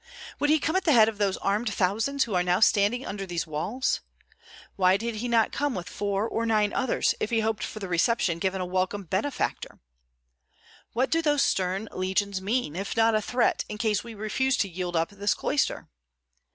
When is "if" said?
7.19-7.29, 12.75-12.97